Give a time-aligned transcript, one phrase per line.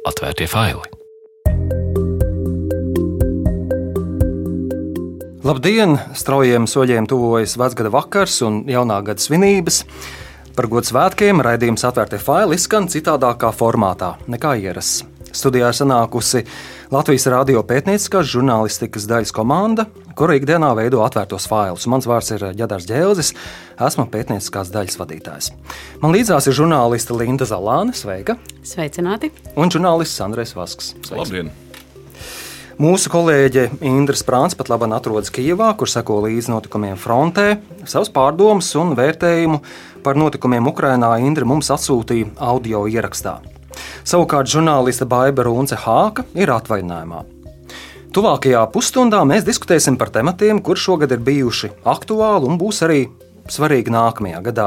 [0.00, 0.80] Atvērtie faili!
[5.44, 5.98] Labdien!
[6.16, 9.82] Straujiem soļiem tuvojas vecgada vakars un jaunā gada svinības.
[10.56, 15.04] Par godu svētkiem raidījums atvērtie faili izskan citādākā formātā nekā ierasts.
[15.36, 16.46] Studijā sanākusi
[16.90, 19.84] Latvijas radio pētnieciskās žurnālistikas daļas komanda,
[20.18, 21.86] kura ikdienā veido atvērtos failus.
[21.90, 23.32] Mans vārds ir Jadars Džēlzis,
[23.88, 25.50] esmu pētnieciskās daļas vadītājs.
[26.02, 28.38] Man līdzās ir žurnāliste Linda Zalāne, sveika!
[28.66, 29.32] Sveicināti!
[29.56, 30.94] Un žurnālists Andrēs Vasks.
[31.00, 31.16] Sveiks.
[31.16, 31.52] Labdien!
[32.80, 37.58] Mūsu kolēģe Indra Sprāns pat labi atrodas Kijavā, kur seko līdzi notikumiem frontē.
[37.84, 39.58] Savus pārdomus un vērtējumu
[40.00, 43.36] par notikumiem Ukrajinā Indra mums atsūtīja audio ierakstā.
[44.08, 47.20] Savukārt žurnāliste Baiba Runce Hāka ir atvaļinājumā.
[48.10, 53.04] Tuvākajā pusstundā mēs diskutēsim par tematiem, kur šogad ir bijuši aktuāli un būs arī
[53.46, 54.64] svarīgi nākamajā gadā.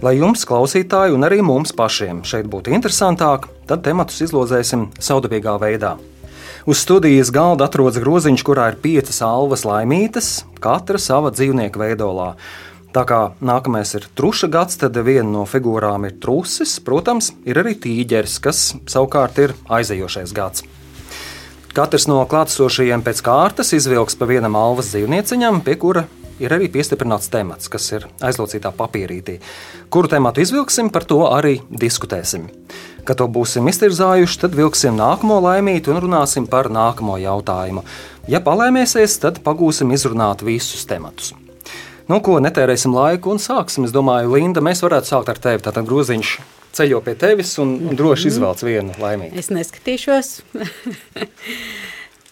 [0.00, 5.98] Lai jums, klausītāji, un arī mums pašiem šeit būtu interesantāk, tad tematus izlozēsim saudabīgā veidā.
[6.64, 12.30] Uz studijas galda atrodas groziņš, kurā ir piecas alvas laimītas, katra sava dzīvnieka veidolā.
[12.96, 17.76] Tā kā nākamais ir truša gads, tad viena no figūrām ir trusis, protams, ir arī
[17.76, 20.64] tīģeris, kas savukārt ir aizejošais gads.
[21.76, 26.06] Katrs no klātesošajiem pēc kārtas izvilks pa vienam alvas dzīvnieciņam, pie kura
[26.40, 29.38] ir arī piestiprināts temats, kas ir aizlocītā papīrītī.
[29.92, 32.48] Kuru tematu izvilksim, par to arī diskutēsim.
[33.04, 37.84] Kad to būsim iztirzājuši, tad vilksim nākamo laimīti un runāsim par nākamo jautājumu.
[38.28, 41.34] Ja palēmēsies, tad pagūsim izrunāt visus tematus.
[42.08, 43.84] Nu, ko netērēsim laiku un sāksim.
[43.84, 45.60] Es domāju, Linda, mēs varētu sākt ar tevi.
[45.64, 46.38] Tātad groziņš
[46.76, 49.38] ceļo pie tevis un, un droši izvēlēt vienu laimīgu.
[49.38, 50.32] Es neskatīšos.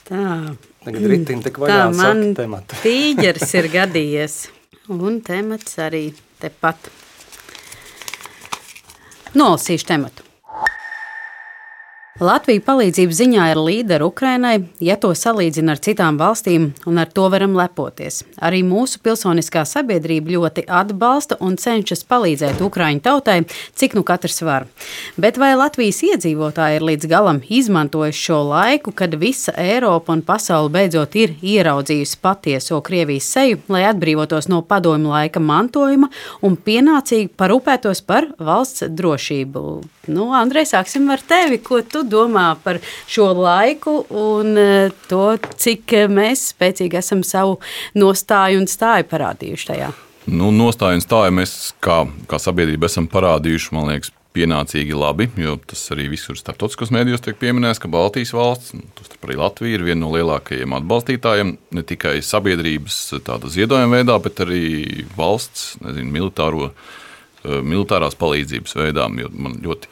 [0.07, 0.27] Tā.
[0.87, 2.79] Tagad rītdien tik vaļā man tematu.
[2.87, 4.37] tīģeris ir gadījies.
[4.95, 6.05] Un temats arī
[6.43, 6.93] tepat.
[9.37, 10.26] Nolasīšu tematu.
[12.17, 17.27] Latvija palīdzības ziņā ir līdera Ukrainai, ja to salīdzina ar citām valstīm, un ar to
[17.29, 18.23] varam lepoties.
[18.41, 23.43] Arī mūsu pilsoniskā sabiedrība ļoti atbalsta un cenšas palīdzēt Ukraiņu tautai,
[23.77, 24.65] cik nu katrs var.
[25.21, 30.73] Bet vai Latvijas iedzīvotāji ir līdz galam izmantojuši šo laiku, kad visa Eiropa un pasaule
[30.73, 36.09] beidzot ir ieraudzījusi patieso Krievijas seju, lai atbrīvotos no padomju laika mantojuma
[36.41, 39.67] un pienācīgi parūpētos par valsts drošību?
[40.17, 41.59] Nu, Andrej, sāksim ar tevi.
[41.61, 42.81] Ko tu domā par
[43.11, 47.59] šo laiku un eh, to, cik mēs spēcīgi esam savu
[47.99, 49.93] nostāju un stāju parādījuši tajā?
[50.27, 55.57] Nu, nostāju un stāju mēs kā, kā sabiedrība esam parādījuši, man liekas, pienācīgi labi, jo
[55.69, 60.03] tas arī visur starptautiskos mēdījos tiek pieminēts, ka Baltijas valsts, tostarp arī Latvija, ir viena
[60.03, 62.99] no lielākajiem atbalstītājiem ne tikai sabiedrības
[63.55, 69.09] ziedojuma veidā, bet arī valsts nezinu, militāro, eh, militārās palīdzības veidā.
[69.09, 69.91] Man ļoti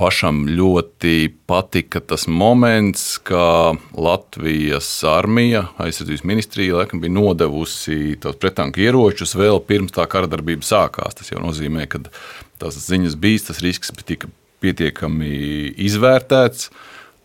[0.00, 8.82] pašam ļoti patika tas moments, ka Latvijas armija, aizsardzības ministrija, laikam, bija nodevusi tos pretanku
[8.82, 11.16] ieročus vēl pirms tā kara darbība sākās.
[11.18, 12.02] Tas jau nozīmē, ka
[12.62, 14.30] tās ziņas bija, tas risks tika
[14.64, 15.30] pietiekami
[15.86, 16.70] izvērtēts.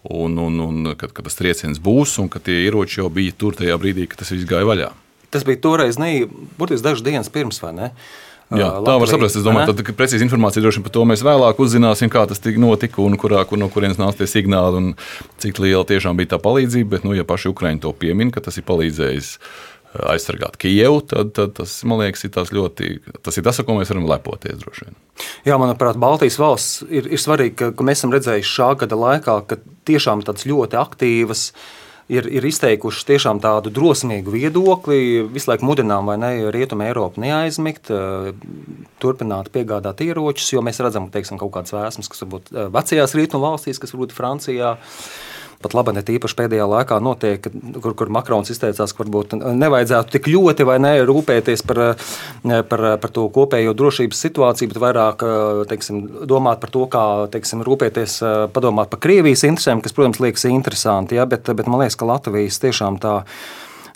[0.09, 3.57] Un, un, un kad, kad tas trieciens būs, un ka tie ieroči jau bija tur
[3.57, 4.94] tajā brīdī, kad tas viss gāja vaļā.
[5.30, 6.24] Tas bija toreiz, ne,
[6.57, 7.90] burtiski dažas dienas pirms, vai ne?
[7.90, 9.38] Uh, Jā, tā var saprast.
[9.38, 13.04] Es domāju, ka precīzi informācija droši vien par to mēs vēlāk uzzināsim, kā tas notika
[13.04, 14.88] un kurā, kur, no kurienes nāca tie signāli un
[15.42, 16.96] cik liela tiešām bija tā palīdzība.
[16.96, 19.36] Bet, nu, ja paši Ukraiņi to piemin, ka tas ir palīdzējis
[20.10, 22.90] aizsargāt Kijevu, tad, tad tas, man liekas, ir tas ļoti,
[23.26, 24.98] tas ir tas, ar ko mēs varam lepoties droši vien.
[25.50, 29.40] Jā, manuprāt, Baltijas valsts ir, ir svarīgi, ka, ka mēs esam redzējuši šā gada laikā,
[29.50, 29.58] ka
[29.90, 31.64] tiešām tādas ļoti aktīvas uh,
[32.09, 35.00] ir, ir izteikuši tiešām tādu drosmīgu viedokli.
[35.34, 38.31] Visu laiku mudinām, vai ne, Rietumu Eiropu neaizmigt, eh,
[39.02, 43.52] turpināt piegādāt ieročus, jo mēs redzam, teiksim, kaut kādas vēsmas, kas varbūt eh, vecajās rietumu
[43.52, 44.75] valstīs, kas varbūt Francijā
[45.64, 47.47] pat labi, ne tīpaši pēdējā laikā notiek,
[47.84, 51.81] kur, kur Makrons izteicās, ka varbūt nevajadzētu tik ļoti vai ne rūpēties par,
[52.72, 55.25] par, par to kopējo drošības situāciju, bet vairāk
[55.72, 58.19] teiksim, domāt par to, kā teiksim, rūpēties,
[58.56, 62.62] padomāt par Krievijas interesēm, kas, protams, liekas interesanti, ja, bet, bet man liekas, ka Latvijas
[62.63, 63.19] tiešām tā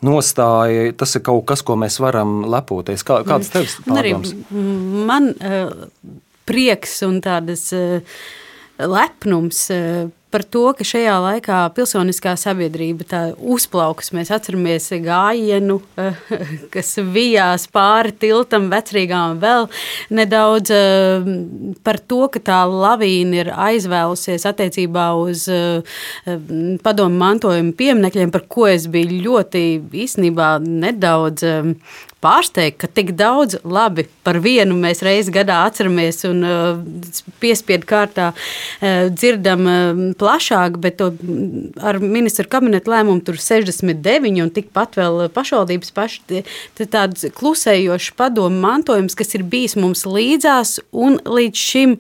[0.04, 3.06] nostāja, tas ir kaut kas, ko mēs varam lepoties.
[3.08, 4.34] Kā, kāds tev ir?
[5.08, 5.72] Man uh,
[6.50, 8.20] prieks un tādas uh,
[8.84, 9.64] lepnums.
[9.72, 14.10] Uh, par to, ka šajā laikā pilsoniskā sabiedrība uzplaukas.
[14.16, 15.80] Mēs atceramies gājienu,
[16.74, 19.68] kas vijās pāri tiltam, vecrīgā un vēl
[20.14, 21.28] nedaudz eh,
[21.86, 26.00] par to, ka tā lavīna ir aizvēlusies attiecībā uz eh,
[26.84, 29.64] padomu mantojuma pieminekļiem, par ko es biju ļoti
[30.06, 31.70] īstenībā nedaudz eh,
[32.24, 36.46] pārsteigta, ka tik daudz labi par vienu mēs reizi gadā atceramies un
[37.44, 38.30] piespiedu kārtā
[39.12, 39.68] dzirdam
[40.24, 41.12] plašāk, bet to,
[41.84, 46.44] ar ministru kabinetu lēmumu tur 69 un tikpat vēl pašvaldības paši
[46.84, 51.98] tāds klusējošs padomu mantojums, kas ir bijis mums līdzās un līdz šim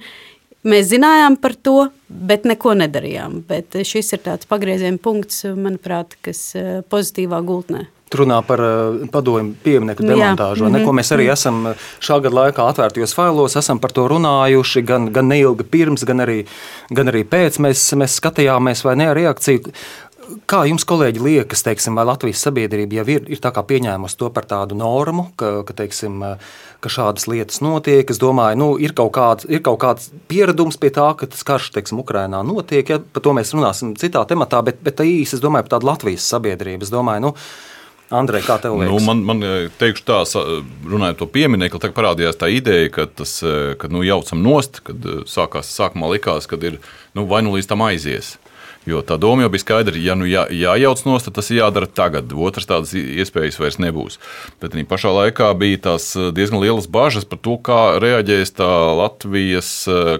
[0.63, 3.41] mēs zinājām par to, bet neko nedarījām.
[3.47, 6.51] Bet šis ir tāds pagrieziena punkts, manuprāt, kas
[6.89, 10.65] pozitīvā gultnē runā par uh, padomju pieminieku demontāžu.
[10.65, 10.85] Mm -hmm.
[10.85, 11.33] Ko mēs arī mhm.
[11.33, 16.03] esam uh, šā gada laikā atvērtajos failos, esam par to runājuši gan, gan neilgi pirms,
[16.03, 16.45] gan arī,
[16.89, 17.59] gan arī pēc.
[17.59, 19.59] Mēs, mēs skatījāmies, vai ne reakciju.
[20.49, 24.77] Kā jums, kolēģi, liekas, teiksim, vai Latvijas sabiedrība jau ir, ir pieņēmusi to par tādu
[24.79, 26.23] normu, ka, ka, teiksim,
[26.83, 28.09] ka šādas lietas notiek?
[28.09, 31.73] Es domāju, nu, ir, kaut kāds, ir kaut kāds pieredums pie tā, ka tas karš
[31.75, 32.87] teiksim, Ukrainā notiek.
[32.87, 33.01] Ja?
[33.03, 36.87] Par to mēs runāsim citā tematā, bet, bet īsi es domāju par tādu Latvijas sabiedrību.
[36.87, 37.35] Es domāju, nu,
[38.13, 38.93] Andrej, kā tev liekas?
[38.93, 40.19] Nu, man, man teikšu tā,
[40.85, 43.39] runājot par pieminiektu, tad parādījās tā ideja, ka tas
[43.79, 46.77] ka, nu, jaucam nost, kad sākās, sākumā likās, ka ir
[47.17, 48.35] nu, vai nu līdz tam aizies.
[48.89, 51.87] Jo tā doma jau bija skaidra, ja nu jā, jājauc nost, tad tas ir jādara
[51.87, 52.33] tagad.
[52.35, 54.19] Otrs tādas iespējas vairs nebūs.
[54.59, 58.69] Bet arī pašā laikā bija tās diezgan lielas bažas par to, kā reaģēs tā
[58.99, 59.71] Latvijas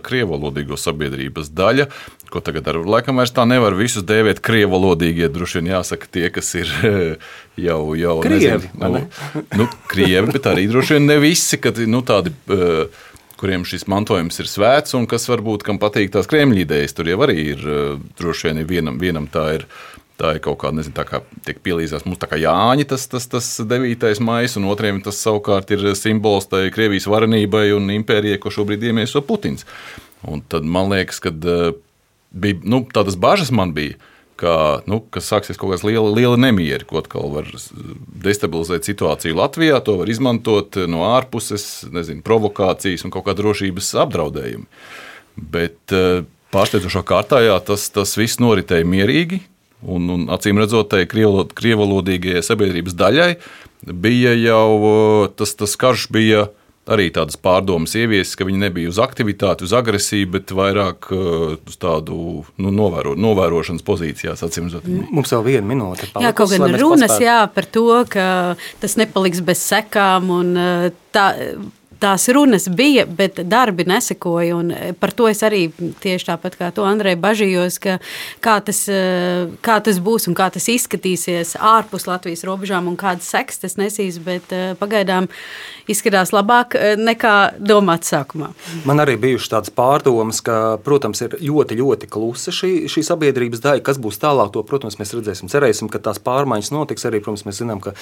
[0.06, 1.90] krievalodīgo sabiedrības daļa,
[2.34, 5.28] ko tagad ar laikam vairs tā nevar visus dēvēt krievalodīgie.
[5.34, 6.72] Droši vien jāsaka tie, kas ir
[7.68, 8.72] jau, jau krievi.
[8.72, 9.08] Nezinu, nu,
[9.60, 12.32] nu, krievi, bet arī droši vien ne visi, kad nu, tādi.
[12.48, 13.10] Uh,
[13.44, 16.96] kuriem šis mantojums ir svēts un kas varbūt kam patīk tās krēmļīdējas.
[16.96, 17.82] Tur jau arī ir eh,
[18.20, 19.68] droši vien vienam, vienam tā ir.
[20.14, 23.26] Tā ir kaut kāda, nezinu, tā kā tiek pielīdzināts mums tā kā Jāņa, tas, tas,
[23.28, 24.12] tas 9.
[24.22, 29.24] maija, un otriem tas savukārt ir simbols tai Krievijas varenībai un impērijai, ko šobrīd iemieso
[29.26, 29.66] Putins.
[30.30, 31.74] Un tad man liekas, ka eh,
[32.30, 33.98] bija, nu, tādas bažas man bija,
[34.40, 37.50] ka, nu, ka sāksies kaut kāds liela, liela nemieri, ko atkal var
[38.26, 39.80] destabilizēt situāciju Latvijā.
[39.86, 44.70] To var izmantot no ārpuses, nezinu, provokācijas un kaut kāda drošības apdraudējumi.
[45.54, 49.42] Bet eh, pārsteidzošā kārtā jā, tas, tas viss noritēja mierīgi.
[49.84, 53.32] Un, un acīm redzot, tai krievalodīgajai sabiedrības daļai
[53.84, 56.46] bija jau tas, tas karš bija
[56.90, 61.78] arī tādas pārdomas ieviesis, ka viņi nebija uz aktivitāti, uz agresiju, bet vairāk uh, uz
[61.80, 62.18] tādu
[62.60, 64.44] nu, novēro, novērošanas pozīcijās.
[64.84, 66.10] Mums vēl viena minūte.
[66.12, 68.26] Palikus, jā, kaut gan runas jā, par to, ka
[68.84, 71.32] tas nepaliks bez sekām un uh, tā
[72.04, 74.60] tās runas bija, bet darbi nesekoja.
[74.76, 75.66] E, par to es arī
[76.04, 77.98] tieši tāpat kā to Andrei bažījos, ka
[78.44, 79.00] kā tas, e,
[79.64, 84.20] kā tas būs un kā tas izskatīsies ārpus Latvijas robežām un kādas seks tas nesīs.
[84.24, 85.30] Bet e, pagaidām
[85.90, 88.52] izskatās labāk nekā domāts sākumā.
[88.88, 93.84] Man arī bijušas tādas pārdomas, ka, protams, ir ļoti, ļoti klusa šī, šī sabiedrības daļa.
[93.84, 95.52] Kas būs tālāk, to, protams, mēs redzēsim.
[95.52, 97.08] Cerēsim, ka tās pārmaiņas notiks.
[97.10, 97.96] Arī, protams, mēs zinām, ka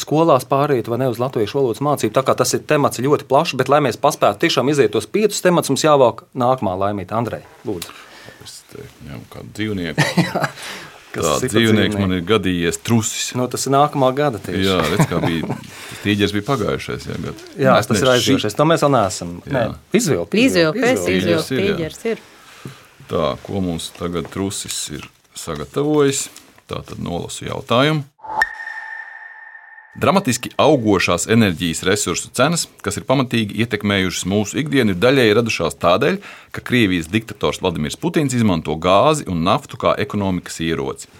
[0.00, 2.14] skolās pāriet vai ne uz latviešu valodas mācību.
[2.16, 5.40] Tā kā tas ir temats ļoti plašs, bet, lai mēs paspētu tiešām iziet tos piecus
[5.44, 7.44] tematus, mums jāvāk nākamā laimīta Andrei.
[7.68, 7.92] Lūdzu.
[8.44, 10.08] Es ņemu kādu dzīvnieku.
[11.12, 13.32] Tāds dzīvnieks man ir gadījies trusis.
[13.36, 14.62] No, nu, tas ir nākamā gada tieši.
[14.64, 15.58] Jā, redz, kā bija.
[16.04, 17.04] Tīģeris bija pagājušais.
[17.10, 18.56] Jā, bet, jā tas ir aizjūšies.
[18.56, 19.34] To mēs vēl neesam.
[19.44, 19.66] Nē,
[20.00, 20.38] izvilkt.
[20.40, 20.80] Izvilkt,
[21.12, 21.52] izvilkt.
[21.52, 22.24] Tīģeris ir.
[23.12, 25.04] Tā, ko mums tagad trusis ir
[25.36, 26.30] sagatavojis?
[26.72, 28.06] Tā tad nolasu jautājumu.
[29.92, 36.16] Dramatiski augošās enerģijas resursu cenas, kas ir pamatīgi ietekmējušas mūsu ikdienu, ir daļēji radušās tādēļ,
[36.56, 41.12] ka Krievijas diktators Vladimirs Putins izmanto gāzi un naftu kā ekonomikas ieroci.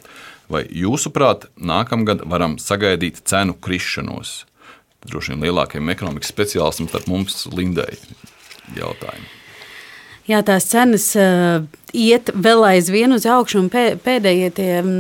[0.49, 4.47] Vai jūsuprāt, nākamgad varam sagaidīt cenu krišanos?
[5.05, 7.93] Droši vien lielākajam ekonomikas speciālistam starp mums Lindai
[8.79, 9.42] jautājumu.
[10.33, 14.93] Jā, tās cenas uh, iet vēl aizvien uz augšu, un pēdējie tie, um,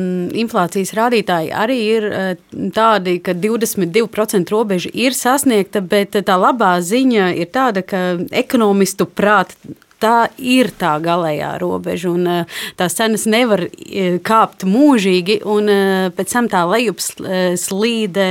[0.43, 2.33] inflācijas rādītāji arī ir uh,
[2.75, 8.03] tādi, ka 22% robeža ir sasniegta, bet tā labā ziņa ir tāda, ka
[8.43, 9.57] ekonomistu prāt
[10.03, 12.11] tā ir tā galējā robeža.
[12.13, 18.27] Un, eh, tās cenas nevar eh, kāpt mūžīgi, un eh, pēc tam tā lejupslīde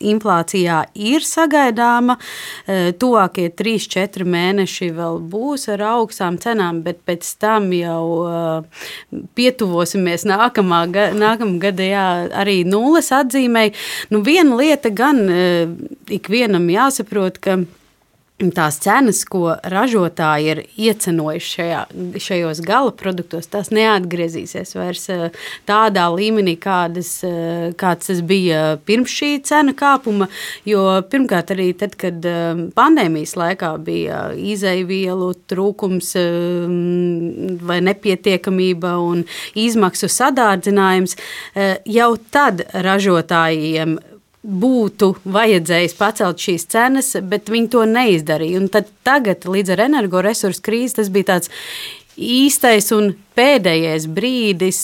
[0.00, 2.16] inflācijā ir sagaidāma.
[3.00, 8.62] Tuvākie 3-4 mēneši vēl būs ar augstām cenām, bet pēc tam jau
[9.36, 10.86] pietuvosimies nākamā,
[11.20, 12.06] nākamā gada jā,
[12.42, 13.74] arī nulles atzīmēji.
[14.14, 15.20] Nu, viena lieta gan
[16.08, 17.60] ikvienam jāsaprot, ka
[18.48, 21.80] tās cenas, ko ražotāji ir iecenojuši šajā,
[22.24, 25.26] šajos gala produktos, tas neatgriezīsies vairs eh,
[25.68, 30.30] tādā līmenī, kādas, eh, kāds tas bija pirms šī cenu kāpuma.
[30.68, 36.14] Jo pirmkārt, arī tad, kad eh, pandēmijas laikā bija izaivielu trūkums
[37.66, 39.24] vai nepietiekamība un
[39.58, 41.16] izmaksu sadārdzinājums,
[41.90, 43.98] jau tad ražotājiem
[44.40, 48.60] būtu vajadzējis pacelt šīs cenas, bet viņi to neizdarīja.
[48.62, 51.52] Un tad tagad, līdz ar energoresursu krīzi, tas bija tāds
[52.20, 54.80] īstais un pēdējais brīdis,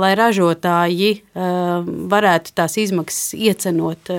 [0.00, 4.10] lai ražotāji varētu tās izmaksas iecenot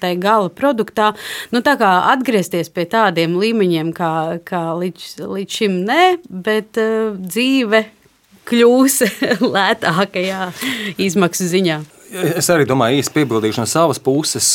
[0.00, 1.12] tajā gala produktā.
[1.52, 4.12] Nu, tā kā atgriezties pie tādiem līmeņiem, kā,
[4.48, 7.84] kā līdz, līdz šim, nē, bet dzīve
[8.48, 9.00] kļūs
[9.56, 10.48] lētākajā
[11.00, 11.82] izmaksu ziņā.
[12.14, 14.52] Es arī domāju, īsti piebildīšu no savas puses.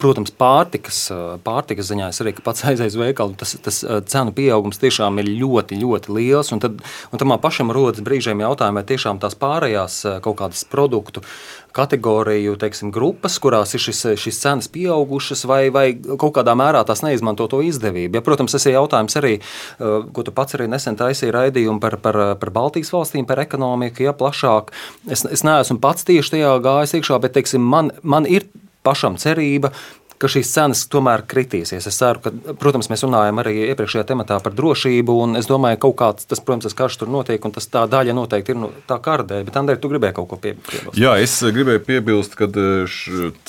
[0.00, 0.98] Protams, pārtikas,
[1.44, 3.36] pārtikas ziņā es arī pats aizēju uz veikalu.
[3.40, 3.80] Tas, tas
[4.12, 6.52] cenu pieaugums tiešām ir ļoti, ļoti liels.
[6.56, 6.80] Un tad,
[7.10, 11.24] un tad man pašam rodas brīžiem jautājumi, vai tiešām tās pārējās kaut kādas produktu
[11.72, 17.04] kategoriju teiksim, grupas, kurās ir šis, šis cenas pieaugušas, vai, vai kaut kādā mērā tās
[17.06, 18.18] neizmanto to izdevību.
[18.18, 19.36] Ja, protams, tas ir jautājums arī,
[19.78, 24.16] ko tu pats arī nesen taisīji raidījumu par, par, par Baltijas valstīm, par ekonomiku, ja
[24.16, 24.74] plašāk.
[25.10, 28.48] Es, es neesmu pats tieši tajā gājis iekšā, bet teiksim, man, man ir
[28.86, 29.72] pašam cerība,
[30.20, 31.86] ka šīs cenas tomēr kritīsies.
[31.88, 35.86] Es ceru, ka, protams, mēs runājam arī iepriekšējā tematā par drošību, un es domāju, ka
[35.86, 38.70] kaut kāds, tas, protams, tas karš tur notiek, un tas tā daļa noteikti ir no
[38.90, 39.40] tā kārdē.
[39.46, 40.98] Bet, Andrej, tu gribēji kaut ko piebilst?
[41.00, 42.66] Jā, es gribēju piebilst, ka e,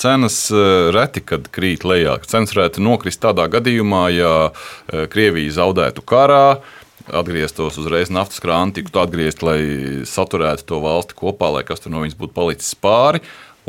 [0.00, 0.62] cenas e,
[0.96, 2.16] reti kad krīt lejā.
[2.28, 6.62] Cenas varētu nokrist tādā gadījumā, ja e, Krievija zaudētu karā
[7.12, 9.60] atgrieztos uzreiz naftas krāni, tiktu atgriezti, lai
[10.08, 13.20] saturētu to valsti kopā, lai kas tur no viņas būtu palicis pāri.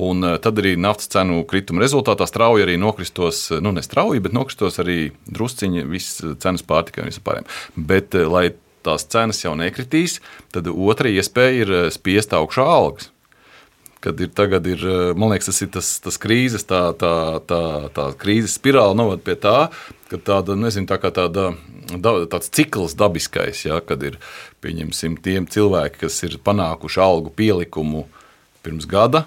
[0.01, 4.23] Un eh, tad arī naftas cenu krituma rezultātā strauji arī nokristos, eh, nu ne strauji,
[4.25, 7.49] bet nokristos arī drusciņi visas cenas pārtikai un vispārējiem.
[7.77, 8.47] Bet, eh, lai
[8.83, 10.17] tās cenas jau nekritīs,
[10.51, 13.09] tad otra iespēja ir spiest augšā algas.
[14.03, 14.81] Kad ir tagad, ir,
[15.15, 19.37] man liekas, tas ir tas, tas krīzes, tā, tā, tā, tā krīzes spirāli novad pie
[19.39, 19.69] tā,
[20.11, 21.53] ka tāda, nezinu, tā tāda,
[22.27, 24.17] tāds cikls dabiskais, ja, kad ir,
[24.59, 28.03] pieņemsim, tiem cilvēki, kas ir panākuši algu pielikumu
[28.59, 29.23] pirms gada,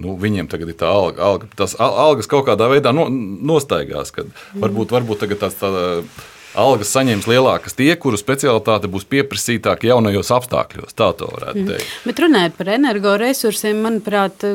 [0.00, 4.12] nu, viņiem tagad ir tā alga, alga tas algas kaut kādā veidā no, nostaigās.
[4.56, 5.70] Varbūt, varbūt tagad tāds tā,
[6.56, 10.96] algas saņems lielākas tie, kuru specialitāte būs pieprasītāka jaunajos apstākļos.
[10.96, 11.72] Tā to varētu mhm.
[11.72, 11.88] teikt.
[11.88, 12.10] Mm.
[12.10, 14.46] Bet runājot par energoresursiem, manuprāt,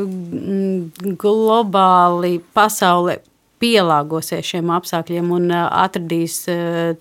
[1.25, 3.19] globāli pasaule
[3.61, 6.41] pielāgosies šiem apstākļiem un atradīs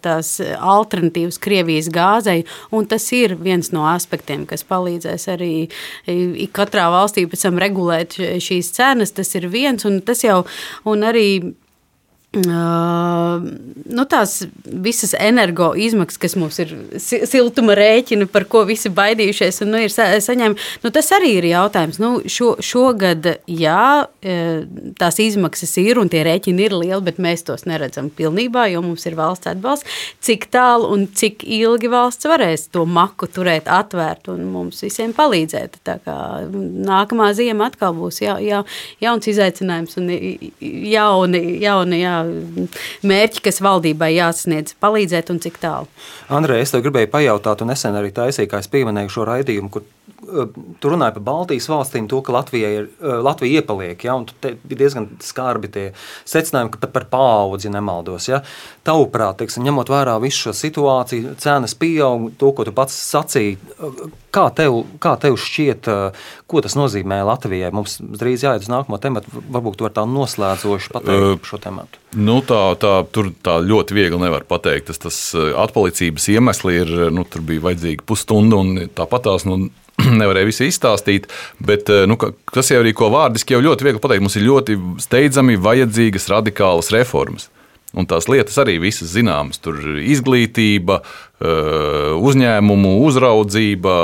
[0.04, 2.44] tās alternatīvas Krievijas gāzei.
[2.90, 5.54] Tas ir viens no aspektiem, kas palīdzēs arī
[6.56, 9.14] katrā valstī pēc tam regulēt šīs cenas.
[9.16, 10.42] Tas ir viens, un tas jau
[10.90, 11.26] un arī
[12.30, 13.42] Uh,
[13.90, 19.72] nu, tās visas energo izmaksas, kas mums ir siltuma rēķina, par ko visi baidījušies, un
[19.74, 21.98] nu, ir sa saņēmuši, nu, tas arī ir jautājums.
[21.98, 23.86] Nu, šo, šogad, jā,
[25.00, 29.08] tās izmaksas ir un tie rēķini ir lieli, bet mēs tos neredzam pilnībā, jo mums
[29.10, 29.98] ir valsts atbalsts.
[30.22, 35.80] Cik tālu un cik ilgi valsts varēs to maku turēt atvērtu un mums visiem palīdzēt.
[35.82, 38.62] Tā kā nākamā ziema atkal būs ja, ja,
[39.02, 42.19] jauns izaicinājums un jauni, jauni jā,
[43.06, 45.88] mērķi, kas valdībai jāsasniedz, palīdzēt un cik tālu.
[46.32, 49.86] Andrej, es tev gribēju pajautāt, un nesen arī taisīju, kā es pieminēju šo raidījumu, kur
[50.80, 54.04] tu runāji par Baltijas valstīm, to, ka Latvija, ir, Latvija iepaliek.
[54.04, 55.86] Ja, tur ir diezgan skarbi tie
[56.28, 58.28] secinājumi, ka pat par paudzi nemaldos.
[58.30, 58.42] Ja.
[58.86, 63.58] Tavuprāt, teiksim, ņemot vērā visu šo situāciju, cenas pieaug, to, ko tu pats sacīji,
[64.34, 65.90] kā tev, kā tev šķiet,
[66.50, 67.72] ko tas nozīmē Latvijai?
[67.74, 72.02] Mums drīz jāiet uz nākamo tematu, varbūt tu vari tā noslēdzoši pateikt uh, šo tematu.
[72.10, 74.88] Nu, tā, tā, tur tā ļoti viegli nevar pateikt.
[74.90, 79.46] Tas, tas atpalicības iemesli ir, nu, tur bija vajadzīga pusstunda un tāpat tās.
[79.46, 79.68] Nu,
[80.20, 81.28] nevarēja visu izstāstīt,
[81.62, 82.18] bet eh, nu,
[82.52, 84.24] tas jau arī ko vārdiski jau ļoti viegli pateikt.
[84.24, 87.48] Mums ir ļoti steidzami vajadzīgas radikālas reformas.
[87.90, 89.58] Un tās lietas arī visas zināmas.
[89.62, 91.00] Tur ir izglītība,
[91.42, 93.94] eh, uzņēmumu uzraudzība,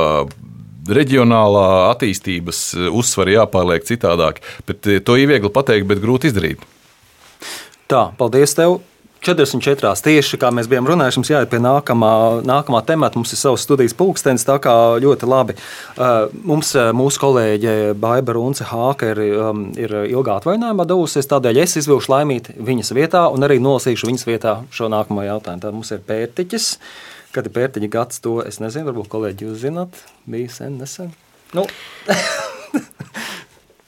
[0.87, 2.61] reģionālā attīstības
[2.95, 4.43] uzsvari jāpārliek citādāk.
[4.67, 6.67] Bet eh, to ir viegli pateikt, bet grūti izdarīt.
[7.87, 8.81] Tā, paldies tev!
[9.27, 9.91] 44.
[10.05, 12.11] tieši kā mēs bijām runājuši, mums jāiet pie nākamā,
[12.47, 13.19] nākamā temata.
[13.19, 15.57] Mums ir savs studijas pulkstenis, tā kā ļoti labi.
[15.95, 21.63] Uh, mums, uh, mūsu kolēģe Baiba Runce Hāka ir, um, ir ilgā atvaļinājumā devusies, tādēļ
[21.65, 25.65] es izvilkšu laimīt viņas vietā un arī nolasīšu viņas vietā šo nākamo jautājumu.
[25.65, 26.69] Tad mums ir pērtiķis.
[27.35, 31.11] Kad ir pērtiķa gads, to es nezinu, varbūt kolēģi jūs zināt, bija sen, nesen.
[31.57, 31.67] Nu.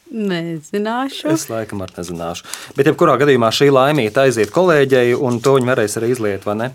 [0.09, 1.29] Nezināšu.
[1.35, 2.47] Es laikam ar nezināšu.
[2.77, 6.69] Bet, jebkurā gadījumā, šī laimīga aiziet kolēģei, un to viņi varēs arī izliet, vai ne?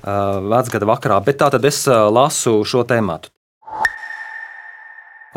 [0.00, 1.18] Uh, vecgada vakarā.
[1.26, 3.32] Bet tā tad es uh, lasu šo tēmatu.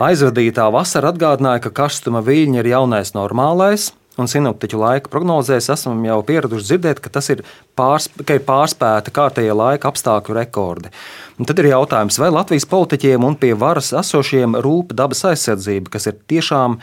[0.01, 6.17] Aizvadītā vasara atgādināja, ka karstuma viļņi ir jaunais normālais, un sinoptiķu laika prognozēs esam jau
[6.25, 7.43] pieraduši dzirdēt, ka tas ir,
[7.77, 10.91] pārsp ka ir pārspēta kārtējie laika apstākļu rekordi.
[11.38, 16.10] Un tad ir jautājums, vai Latvijas politiķiem un pie varas esošiem rūp dabas aizsardzība, kas
[16.10, 16.79] ir tiešām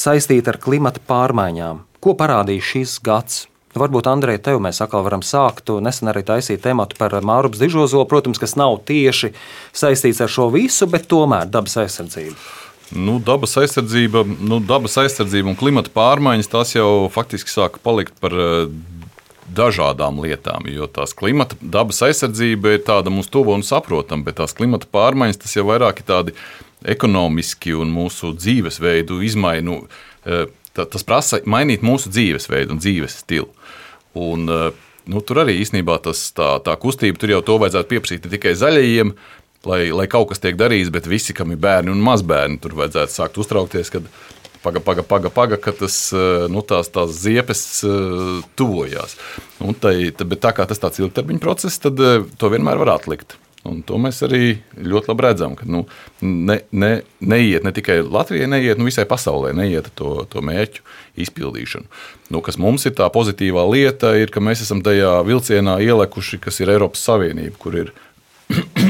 [0.00, 1.84] saistīta ar klimata pārmaiņām.
[2.00, 3.46] Ko parādīja šis gads?
[3.70, 5.62] Varbūt, Andrej, tev mēs atkal varam sākt.
[5.68, 9.30] Tu nesen arī taisīt tematu par Mārupas dižozolu, protams, kas nav tieši
[9.70, 12.34] saistīts ar šo visu, bet tomēr dabas aizsardzību.
[12.90, 18.34] Nu, dabas, aizsardzība, nu, dabas aizsardzība un klimata pārmaiņas tās jau faktiski sāka palikt par
[18.34, 18.64] uh,
[19.54, 20.66] dažādām lietām.
[20.66, 25.38] Jo tās klimata, dabas aizsardzība ir tāda mums tuva un saprotama, bet tās klimata pārmaiņas
[25.44, 26.36] tas jau vairāk ir tādi
[26.88, 29.76] ekonomiski un mūsu dzīvesveidu izmaiņu.
[29.80, 30.46] Uh,
[30.80, 33.50] tas prasa mainīt mūsu dzīvesveidu un dzīves stilu.
[34.18, 34.70] Un, uh,
[35.10, 38.56] nu, tur arī īstenībā tas, tā, tā kustība, tur jau to vajadzētu pieprasīt ne tikai
[38.58, 39.14] zaļajiem,
[39.68, 43.16] lai, lai kaut kas tiek darīts, bet visi, kam ir bērni un mazbērni, tur vajadzētu
[43.16, 44.08] sākt uztraukties, kad
[44.64, 47.62] paga, paga, paga, paga ka tas, eh, nu, tās, tās ziepes
[48.56, 49.16] tuvojās.
[49.60, 53.38] Un tai, bet tā kā tas tāds ilgtermiņa process, tad to vienmēr var atlikt.
[53.68, 55.82] Un to mēs arī ļoti labi redzam, ka nu,
[56.24, 56.90] ne, ne,
[57.20, 60.80] neiet ne tikai Latvijai, neiet nu, visai pasaulē, neiet to, to mērķu
[61.20, 61.84] izpildīšanu.
[62.32, 66.62] Nu, kas mums ir tā pozitīvā lieta, ir, ka mēs esam tajā vilcienā ielikuši, kas
[66.64, 67.92] ir Eiropas Savienība, kur ir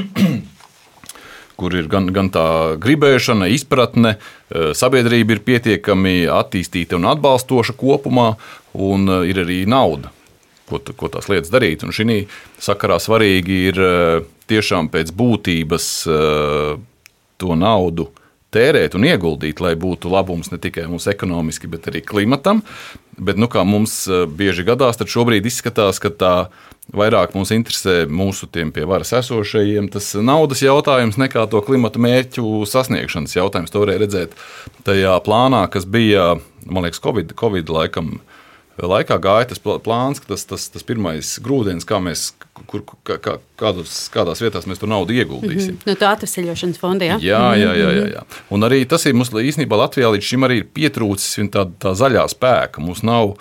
[1.60, 2.46] kur ir gan, gan tā
[2.80, 8.32] gribēšana, izpratne, eh, sabiedrība ir pietiekami attīstīta un atbalstoša kopumā,
[8.72, 10.14] un eh, ir arī nauda,
[10.70, 11.84] ko, ko tās lietas darīt.
[11.84, 12.22] Un šī
[12.62, 15.86] sakarā svarīgi ir eh, tiešām pēc būtības
[17.40, 18.10] to naudu
[18.54, 22.64] tērēt un ieguldīt, lai būtu labums ne tikai mums ekonomiski, bet arī klimatam.
[23.20, 26.34] Bet, nu, kā mums bieži gadās, tad šobrīd izskatās, ka tā
[26.96, 33.36] vairāk mūs interesē mūsu pie varas esošajiem tas naudas jautājums nekā to klimata mērķu sasniegšanas
[33.36, 33.70] jautājums.
[33.70, 34.34] To varēja redzēt
[34.86, 36.34] tajā plānā, kas bija,
[36.66, 38.18] man liekas, Covid, COVID laikam.
[38.86, 42.30] Laikā gāja tas plāns, ka tas, tas, tas pirmais grūdienis, kā mēs,
[42.70, 45.74] kur, kā, kādos, kādās vietās mēs to naudu ieguldīsim.
[45.74, 45.86] Mm -hmm.
[45.86, 47.18] No tā atvesaļošanas fonda, jā?
[47.20, 48.22] Jā, jā, jā, jā, jā.
[48.50, 52.28] Un arī tas ir mums īstenībā Latvijā līdz šim arī ir pietrūcis tā, tā zaļā
[52.28, 52.80] spēka.
[52.80, 53.36] Mums nav uh,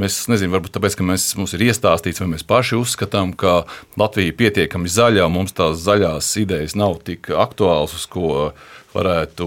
[0.00, 3.60] Mēs nezinām, varbūt tāpēc, ka mēs, mums ir iestāstīts, vai mēs paši uzskatām, ka
[4.00, 8.50] Latvija ir pietiekami zaļa, mums tās zaļās idejas nav tik aktuālas, uz ko
[8.94, 9.46] varētu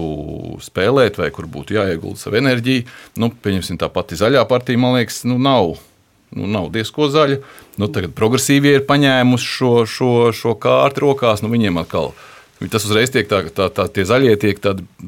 [0.64, 2.86] spēlēt, vai kur būtu jāiegulda savu enerģiju.
[3.20, 5.76] Nu, pieņemsim, tā pati zaļā partija, man liekas, nu, nav.
[6.28, 7.38] Nu, nav diezko zaļa.
[7.80, 11.40] Nu, tagad progresīvie ir paņēmuši šo, šo, šo kārtu rokās.
[11.44, 12.12] Nu, viņiem atkal
[12.66, 14.58] tas uzreiz tiek tā, tā, tā tie zaļie tiek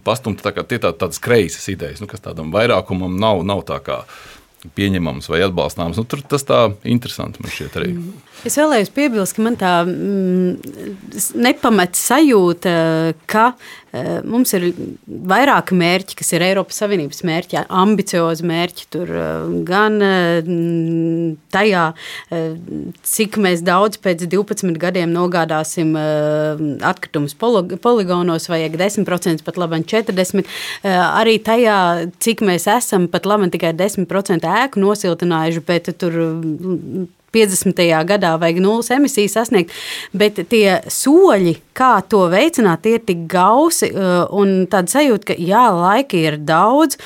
[0.07, 3.81] pastumti tā kā tie tā, tādas kreisas idejas, nu, kas tādam vairākumam nav, nav tā
[3.83, 4.05] kā
[4.77, 6.01] pieņemams vai atbalstāms.
[6.01, 7.95] Nu, tur tas tā interesanti man šķiet arī.
[8.41, 12.73] Es vēlējos piebilst, ka man tā mm, nepamat sajūta,
[13.29, 13.51] ka
[13.93, 14.71] e, mums ir
[15.05, 18.87] vairāki mērķi, kas ir Eiropas Savienības mērķi, ambiciozi mērķi.
[18.97, 19.27] Tur e,
[19.69, 20.15] gan e,
[21.53, 21.85] tajā,
[23.13, 30.59] cik mēs daudz pēc 12 gadiem nogādāsim atkritumus poligonos, vajag 10%, pat labi 40%.
[30.89, 31.79] Arī tajā,
[32.25, 36.23] cik mēs esam pat labi tikai 10% ēku nosiltinājuši, bet tur
[37.33, 37.83] 50.
[38.09, 39.75] gadā vajag nulles emisijas sasniegt,
[40.13, 45.67] bet tie soļi, kā to veicināt, ir tik gausi uh, un tāda sajūta, ka jā,
[45.75, 46.99] laika ir daudz.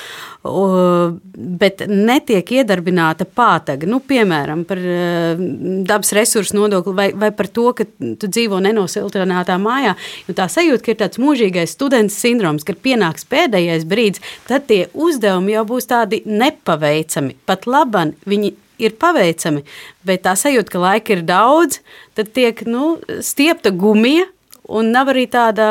[0.44, 3.88] Uh, bet netiek iedarbināta pātaga.
[3.88, 5.40] Nu, piemēram, par uh,
[5.88, 7.87] dabas resursu nodokli vai, vai par to, ka
[8.20, 9.94] tu dzīvo nenosiltinātā mājā.
[10.37, 15.56] Tā sajūta, ka ir tāds mūžīgais students sindroms, kad pienāks pēdējais brīdis, tad tie uzdevumi
[15.56, 17.38] jau būs tādi nepaveicami.
[17.48, 19.64] Pat labi, viņi ir paveicami,
[20.06, 21.80] bet tā sajūta, ka laika ir daudz,
[22.16, 24.26] tad tiek nu, stiepta gumija
[24.68, 25.66] un nav arī tāda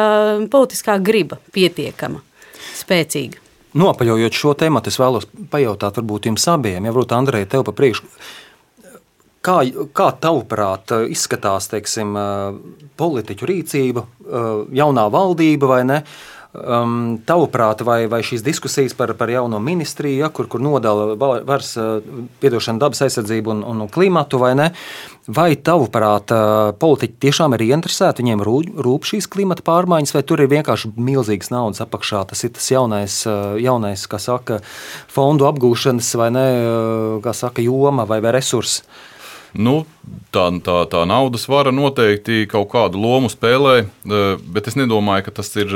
[0.52, 2.22] politiskā griba pietiekama,
[2.78, 3.42] spēcīga.
[3.74, 8.06] Nopaļojot šo tēmu, es vēlos pajautāt, varbūt jums abiem, ja varbūt Andrei, tev pa priekšu.
[9.44, 9.58] Kā,
[9.98, 12.14] kā tavuprāt, izskatās teiksim,
[13.02, 14.06] politiķu rīcība,
[14.78, 15.98] jaunā valdība vai ne?
[16.54, 21.72] Um, tavuprāt, vai, vai šīs diskusijas par, par jauno ministriju, ja, kur, kur nodala varas
[22.44, 24.68] piedošanu dabas aizsardzību un, un klimatu, vai ne?
[25.34, 26.30] Vai tavuprāt,
[26.78, 31.82] politiķi tiešām ir ieinteresēti, viņiem rūp šīs klimata pārmaiņas, vai tur ir vienkārši milzīgas naudas
[31.88, 32.22] apakšā?
[32.30, 33.16] Tas ir tas jaunais,
[33.64, 34.60] jaunais kā saka,
[35.10, 36.46] fondu apgūšanas vai ne,
[37.26, 38.86] kā saka, joma vai, vai resursi.
[39.54, 39.84] Nu,
[40.34, 43.84] tā, tā, tā naudas vara noteikti kaut kādu lomu spēlē,
[44.50, 45.70] bet es nedomāju, ka tas ir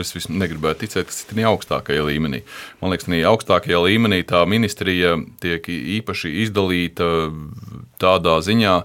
[0.00, 2.42] es negribētu ticēt, ka tas ir augstākajā līmenī.
[2.80, 7.10] Man liekas, ka augstākajā līmenī tā ministrija tiek īpaši izdalīta
[8.02, 8.78] tādā ziņā.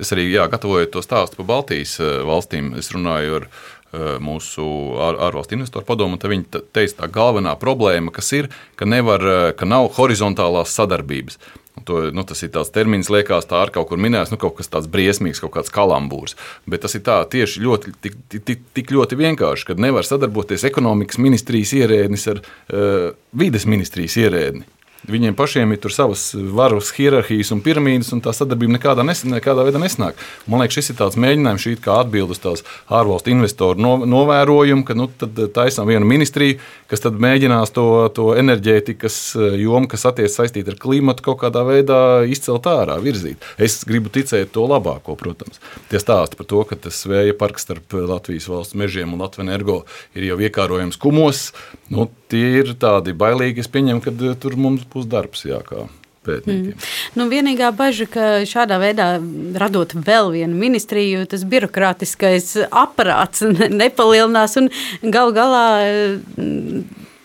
[0.00, 2.74] Es arī jā, gatavoju to stāstu par Baltijas eh, valstīm.
[2.76, 4.66] Es runāju ar eh, mūsu
[5.00, 9.68] ārvalstu investoru padomu, tad viņi teica, ka galvenā problēma, kas ir, ka, nevar, eh, ka
[9.68, 11.40] nav horizontālās sadarbības.
[11.84, 14.70] To, nu, tas ir tāds termins, liekas, tā ar kaut kur minēts, nu, kaut kas
[14.72, 16.34] tāds briesmīgs, kaut kāds kalambūrs.
[16.66, 21.20] Bet tas ir tā tieši ļoti, tik, tik, tik ļoti vienkārši, ka nevar sadarboties ekonomikas
[21.22, 24.66] ministrijas ierēdnis ar uh, vides ministrijas ierēdni.
[25.06, 29.78] Viņiem pašiem ir savas varas hierarhijas un piramīdas, un tā sadarbība nekādā, nes, nekādā veidā
[29.78, 30.18] nesnāk.
[30.50, 34.82] Man liekas, šis ir tāds mēģinājums, šī kā atbild uz tās ārvalstu investoru no, novērojumu,
[34.88, 35.06] ka nu,
[35.54, 36.58] taisām vienu ministriju,
[36.90, 42.00] kas mēģinās to, to enerģētikas eh, jomu, kas attiecas saistīta ar klimatu, kaut kādā veidā
[42.26, 43.46] izcelt ārā, virzīt.
[43.62, 45.62] Es gribu ticēt to labāko, protams.
[45.92, 49.80] Tie stāsti par to, ka tas vēja parks starp Latvijas valsts mežiem un Latvijas energo
[50.18, 51.50] ir jau iekārojams kumos.
[51.92, 53.62] Nu, tie ir tādi bailīgi.
[53.62, 55.86] Es pieņemu, ka eh, tur mums būs darbs jākā.
[56.26, 56.72] Mm.
[57.14, 59.04] Nu, vienīgā bažas, ka šādā veidā
[59.62, 63.44] radot vēl vienu ministriju, tas birokrātiskais aparāts
[63.82, 64.70] nepalielinās un
[65.14, 65.66] gal galā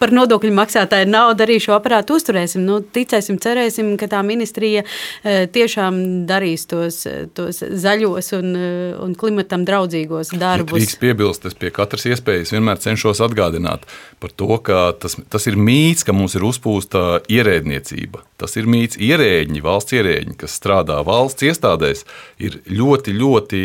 [0.01, 2.63] par nodokļu maksātāju naudu arī šo aparātu uzturēsim.
[2.65, 7.03] Nu, ticēsim, cerēsim, ka tā ministrija eh, tiešām darīs tos,
[7.37, 10.79] tos zaļos un, eh, un klimatam draudzīgos darbus.
[10.79, 13.85] Drīkst piebilst, es pie katras iespējas vienmēr cenšos atgādināt
[14.21, 18.25] par to, ka tas, tas ir mīts, ka mums ir uzpūsta ierēdniecība.
[18.41, 22.07] Tas ir mīts ierēģi, valsts ierēģi, kas strādā valsts iestādēs,
[22.41, 23.61] ir ļoti, ļoti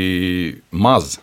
[0.77, 1.17] maz.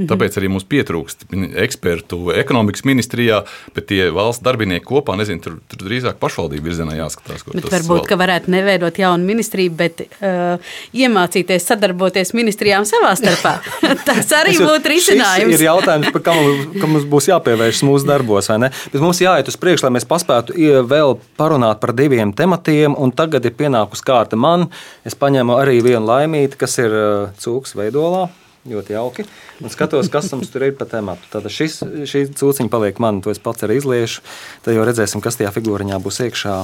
[0.00, 0.08] Mhm.
[0.08, 1.26] Tāpēc arī mums pietrūkst
[1.60, 3.42] ekspertu ekonomikas ministrijā,
[3.76, 7.44] bet tie valsts darbinieki kopā, nezinu, tur, tur drīzāk pašvaldību virzienā jāskatās.
[7.44, 13.58] Varbūt, ka varētu neveidot jaunu ministriju, bet uh, iemācīties sadarboties ministrijām savā starpā.
[14.08, 15.58] Tas arī būtu risinājums.
[15.58, 16.44] Ir jautājums, par kam,
[16.80, 18.74] kam mums būs jāpievēršas mūsu darbos, vai ne?
[18.94, 20.56] Bet mums jāiet uz priekšu, lai mēs paspētu
[20.88, 24.70] vēl parunāt par diviem tematiem, un tagad ir pienākusi kārta man.
[25.04, 28.30] Es paņēmu arī vienu laimīti, kas ir uh, cūks veidolā.
[28.68, 29.24] Ļoti jauki.
[29.64, 31.24] Un skatos, kas mums tur ir pa tematu.
[31.32, 31.78] Tad šis,
[32.10, 34.20] šī cūciņa paliek man, to es pats arī izliešu.
[34.66, 36.56] Tad jau redzēsim, kas tajā figūriņā būs iekšā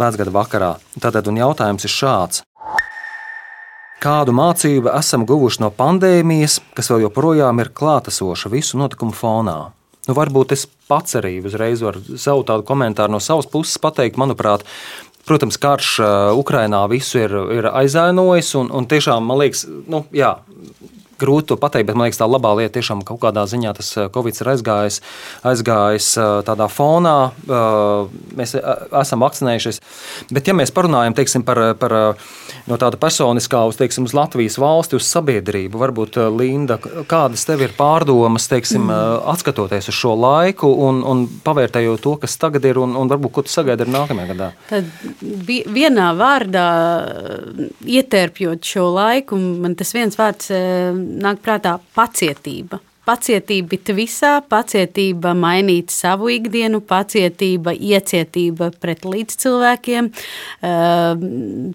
[0.00, 0.72] vecgada vakarā.
[1.04, 2.44] Tātad un jautājums ir šāds.
[4.00, 9.58] Kādu mācību esam guvuši no pandēmijas, kas vēl joprojām ir klātesoša visu notikumu fonā?
[10.04, 14.20] Nu, varbūt es pats arī uzreiz varu savu tādu komentāru no savas puses pateikt.
[14.20, 14.64] Manuprāt,
[15.24, 20.34] Protams, karš uh, Ukrainā visu ir, ir aizēnojis, un, un tiešām man liekas, nu, jā,
[21.20, 24.08] grūti to pateikt, bet man liekas, tā labā lieta tiešām kaut kādā ziņā tas eh,
[24.14, 25.00] Covid ir aizgājis,
[25.46, 27.16] aizgājis eh, tādā fonā.
[27.44, 29.80] Eh, mēs esam vakcinējušies.
[30.34, 31.94] Bet, ja mēs parunājam teiksim, par, par
[32.70, 36.78] no tāda personiskā uz, teiksim, uz Latvijas valsti, uz sabiedrību, varbūt Linda,
[37.10, 39.24] kādas tev ir pārdomas, teiksim, mm.
[39.34, 43.44] atskatoties uz šo laiku un, un pavērtējot to, kas tagad ir un, un varbūt ko
[43.46, 44.50] tu sagaidi ar nākamajā gadā?
[44.70, 44.90] Tad
[45.74, 46.66] vienā vārdā
[47.84, 50.50] ietērpjot šo laiku, man tas viens vārds
[51.04, 52.80] nāk prātā pacietība.
[53.04, 60.08] Pacietība ir visā, pacietība mainīt savu ikdienu, pacietība, iecietība pret līdzcilvēkiem,
[60.64, 61.26] eh,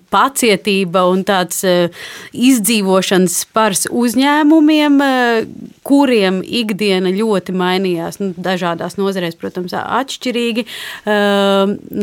[0.10, 1.94] pacietība un tāds eh,
[2.34, 5.44] izdzīvošanas spars uzņēmumiem, eh,
[5.86, 8.18] kuriem ikdiena ļoti mainījās.
[8.24, 10.66] Nu, dažādās nozarēs, protams, atšķirīgi.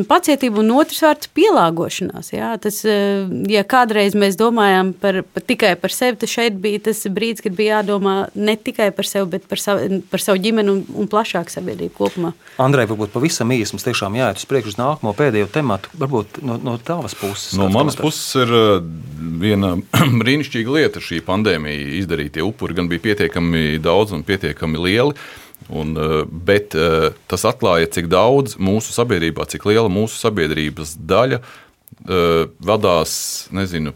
[0.07, 2.33] Pacietība un otrs vārds- pielāgošanās.
[2.35, 2.55] Jā.
[2.61, 7.55] Tas, ja kādreiz mēs domājām par, tikai par sevi, tad šeit bija tas brīdis, kad
[7.55, 11.09] bija jādomā ne tikai par sevi sev, bet par savu, par savu ģimeni un, un
[11.11, 12.33] plašāku sabiedrību kopumā.
[12.63, 15.93] Andrej, varbūt pavisam īsi mums tiešām jāiet uz priekšu uz nākamo pēdējo tematu.
[16.01, 17.57] Varbūt no, no tavas puses.
[17.59, 18.05] No manas komentārs.
[18.05, 18.77] puses ir uh,
[19.43, 19.75] viena
[20.23, 21.03] brīnišķīga lieta.
[21.05, 25.17] Šī pandēmija izdarītie upuri gan bija pietiekami daudz un pietiekami lieli.
[25.73, 31.45] Un, uh, bet uh, tas atklāja, cik daudz mūsu sabiedrībā, cik liela mūsu sabiedrības daļa
[32.07, 33.13] vadās
[33.57, 33.95] nezinu,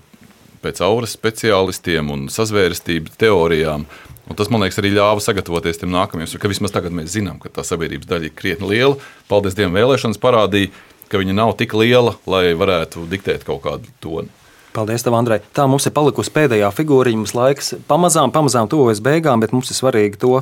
[0.65, 3.87] pēc auras speciālistiem un sazvērestības teorijām.
[4.31, 7.51] Un tas, man liekas, arī ļāva sagatavoties tam nākamajam, ka vismaz tagad mēs zinām, ka
[7.51, 8.99] tā sabiedrības daļa ir krietni liela.
[9.27, 10.71] Paldies Dievam, vēlēšanas parādīja,
[11.11, 14.31] ka viņa nav tik liela, lai varētu diktēt kaut kādu toni.
[14.71, 15.41] Paldies, tev, Andrej.
[15.51, 17.19] Tā mums ir palikusi pēdējā figūriņa.
[17.25, 20.37] Mums laiks pamazām, pamazām tuvojas beigām, bet mums ir svarīgi to,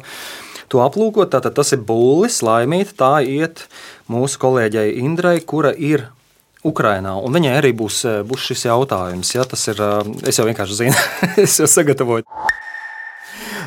[0.68, 1.33] to aplūkot.
[1.33, 2.92] Tātad tas ir būlis, laimīt.
[3.01, 3.64] Tā iet
[4.12, 6.11] mūsu kolēģei Indrai, kura ir
[6.61, 7.16] Ukrainā.
[7.24, 9.33] Un viņai arī būs, būs šis jautājums.
[9.33, 9.81] Ja, tas ir,
[10.29, 11.05] es jau vienkārši zinu,
[11.48, 12.29] es jau sagatavoju.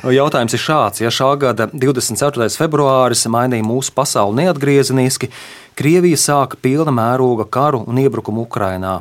[0.01, 2.47] Jautājums ir šāds: Ja šā gada 24.
[2.57, 5.29] februāris mainīja mūsu pasauli neatgriezeniski,
[5.77, 8.99] Krievija sāka pilna mēroga karu un iebrukumu Ukrajinā.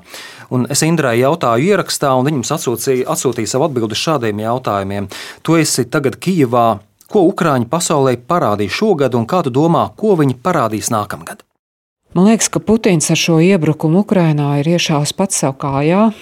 [0.53, 5.09] Un es Indrai jautāju ierakstā, un viņa mums atsūtīja, atsūtīja savu atbildi šādiem jautājumiem.
[5.43, 6.69] Tu esi tagad Kijivā.
[7.11, 11.43] Ko Ukrāņi pasaulē parādīja šogad, un kā tu domā, ko viņi parādīs nākamgad?
[12.15, 16.13] Man liekas, ka Putins ar šo iebrukumu Ukrajinā ir iešāvis pats sev kājā.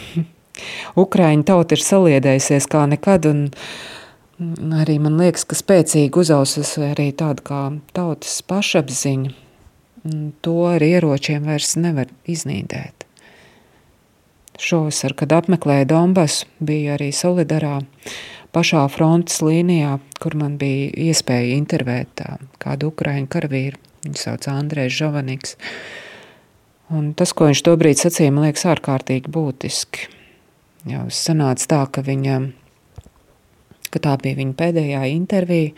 [0.98, 3.46] Ukraiņu tauta ir saliedējusies kā nekad, un
[4.38, 7.62] Arī man liekas, ka spēcīgi uzausis arī tāda kā
[7.96, 9.32] tautas pašapziņa.
[10.46, 13.02] To ar ieročiem vairs nevar iznīdēt.
[14.58, 17.80] Šovasar, kad apmeklēju Donbasu, biju arī Solidarā,
[18.54, 22.22] pašā frontes līnijā, kur man bija iespēja intervēt
[22.62, 23.82] kādu ukraiņu karavīru.
[24.06, 25.56] Viņu sauc Andrēs Žavaniks.
[26.94, 30.06] Un tas, ko viņš tobrīd sacīja, man liekas ārkārtīgi būtiski.
[30.88, 32.38] Jau sanāca tā, ka, viņa,
[33.92, 35.74] ka tā bija viņa pēdējā intervija,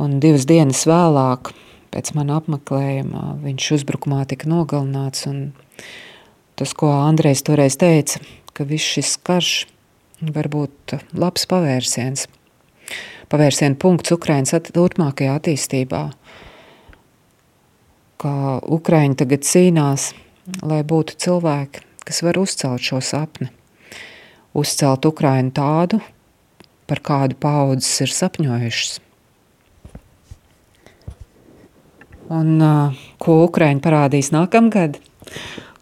[0.00, 1.52] un divas dienas vēlāk,
[1.92, 5.28] pēc mana apmeklējuma, viņš uzbrukumā tika nogalināts.
[6.56, 8.20] Tas, ko Andrejs toreiz teica,
[8.52, 9.52] ka viss šis karš
[10.34, 12.28] var būt labs pavērsiens,
[13.32, 16.04] pavērsienu punkts Ukraiņas at turpmākajā attīstībā
[18.22, 20.12] ka Ukraiņi tagad cīnās,
[20.62, 23.50] lai būtu cilvēki, kas var uzcelt šo sapni.
[24.58, 25.98] Uzcelt Ukraiņu tādu,
[26.92, 29.00] par kādu paudzes ir sapņojušas.
[32.32, 34.98] Un, uh, ko Ukraiņi parādīs nākamgad?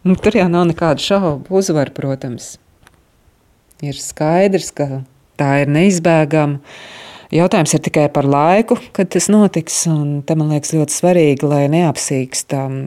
[0.07, 1.51] Nu, tur jau nav nekādu šaubu.
[1.59, 2.55] Uzvaru, protams,
[3.83, 5.03] ir skaidrs, ka
[5.39, 6.63] tā ir neizbēgama.
[7.31, 9.83] Jautājums ir tikai par laiku, kad tas notiks.
[10.27, 12.81] Tam man liekas ļoti svarīgi, lai neapsīkst um,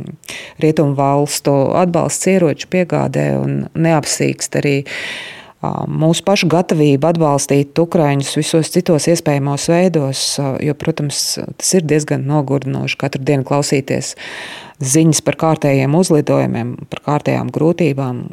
[0.60, 5.43] rietumu valstu atbalsts ieroču piegādē un neapsīkst arī um,
[5.90, 10.22] mūsu pašu gatavību atbalstīt Ukraiņus visos citos iespējamos veidos.
[10.64, 11.20] Jo, protams,
[11.58, 14.14] tas ir diezgan nogurdinoši katru dienu klausīties
[14.84, 18.24] ziņas par kārtējiem uzlidojumiem, par kārtējām grūtībām,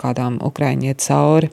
[0.00, 1.50] kādām Ukraiņi iet cauri.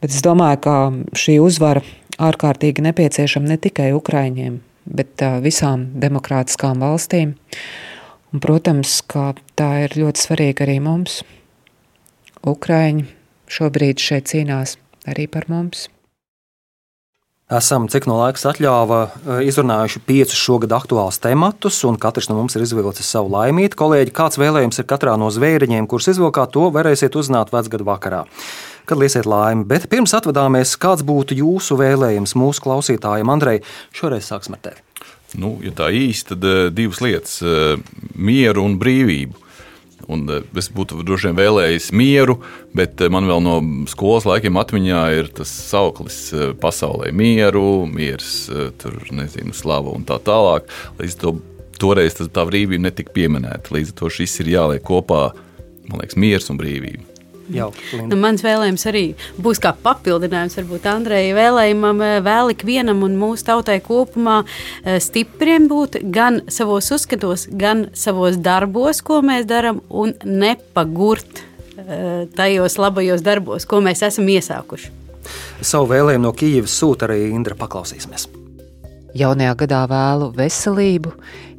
[0.00, 0.76] Bet es domāju, ka
[1.18, 1.84] šī uzvara
[2.20, 7.36] ārkārtīgi nepieciešama ne tikai Ukraiņiem, bet visām demokrātiskām valstīm.
[8.30, 11.22] Un, protams, ka tā ir ļoti svarīga arī mums.
[12.46, 13.19] Ukraiņi
[13.50, 14.76] šobrīd šeit cīnās
[15.10, 15.88] arī par mums.
[17.50, 18.98] Esam, cik no laiks atļāva,
[19.42, 23.74] izrunājuši piecus šogad aktuālus tematus, un katrs no mums ir izvilcis savu laimīti.
[23.74, 28.22] Kolēģi, kāds vēlējums ir katrā no zvēriņiem, kurus izvilkāt, to varēsiet uzzināt vecgadu vakarā
[28.90, 29.66] kad liesiet laimi.
[29.70, 33.30] Bet pirms atvadāmies, kāds būtu jūsu vēlējums mūsu klausītājiem?
[33.30, 33.60] Andrei,
[33.94, 34.82] šoreiz sāksim ar tevi.
[35.38, 37.78] Nu, ja tā īsti, tad uh, divas lietas uh,-
[38.30, 39.49] mieru un brīvību.
[40.10, 42.40] Un, uh, es būtu droši vien vēlējis mieru,
[42.76, 43.58] bet man vēl no
[43.90, 46.18] skolas laikiem atmiņā ir tas sauklis
[46.62, 50.68] pasaulē- mieru, miers, tur nezinu, slava un tā tālāk.
[50.98, 51.36] Līdz to
[51.80, 53.72] toreiz tā brīvība netika pieminēta.
[53.74, 55.30] Līdz ar to šis ir jāliek kopā,
[55.88, 57.09] man liekas, miers un brīvība.
[57.54, 57.70] Jau,
[58.06, 59.04] nu, mans vēlējums arī
[59.42, 65.68] būs kā papildinājums varbūt Andreja vēlējumam, eh, vēl ikvienam un mūsu tautai kopumā eh, stipriem
[65.70, 73.24] būt gan savos uzskatos, gan savos darbos, ko mēs darām, un nepagurt eh, tajos labajos
[73.26, 74.96] darbos, ko mēs esam iesākuši.
[75.60, 77.56] Savu vēlējumu no Kijavas sūta arī Indra.
[77.58, 78.28] Paklausīsimies.
[79.18, 81.12] Jaunajā gadā vēlu veselību,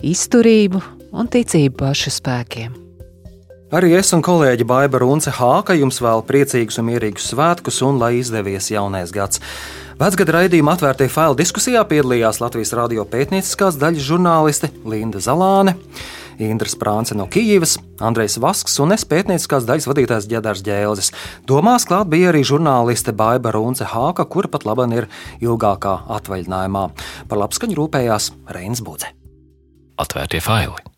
[0.08, 2.81] izturību un ticību pašu spēkiem.
[3.72, 8.18] Arī es un kolēģi Baiba Runce Hāka jums vēl priecīgus un mierīgus svētkus un lai
[8.18, 9.40] izdevies jaunais gads.
[9.96, 15.78] Vecgada raidījuma atvērtie faili diskusijā piedalījās Latvijas radio pētnieciskās daļas žurnāliste Linda Zalāne.
[16.42, 21.14] Indras Prānce no Kijivas, Andrejs Vasks un es pētnieciskās daļas vadītājs Džedārs Ģēlzis.
[21.48, 25.08] Domās klāt bija arī žurnāliste Baiba Runce Hāka, kura pat laban ir
[25.40, 26.88] ilgākā atvaļinājumā.
[27.32, 29.16] Par labskaņu rūpējās Reins Budze.
[29.96, 30.92] Atvērtie faili!